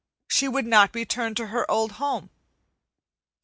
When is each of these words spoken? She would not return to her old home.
She 0.27 0.47
would 0.47 0.65
not 0.65 0.95
return 0.95 1.35
to 1.35 1.45
her 1.53 1.69
old 1.69 1.91
home. 1.91 2.31